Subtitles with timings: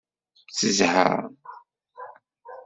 [0.57, 1.05] Tezha.